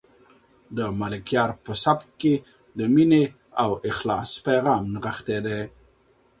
د 0.77 0.79
ملکیار 0.99 1.49
په 1.63 1.71
سبک 1.83 2.07
کې 2.21 2.33
د 2.77 2.79
مینې 2.93 3.23
او 3.61 3.69
اخلاص 3.89 4.29
پیغام 4.45 4.83
نغښتی 4.93 5.37
دی. 5.45 5.61